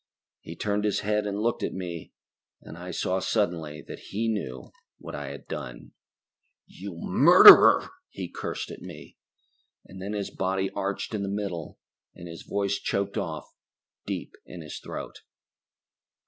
[0.39, 2.11] He turned his head and looked at me,
[2.59, 5.91] and I saw suddenly that he knew what I had done.
[6.65, 9.15] "You murderer!" he cursed me,
[9.85, 11.77] and then his body arched in the middle
[12.15, 13.53] and his voice choked off
[14.07, 15.21] deep in his throat.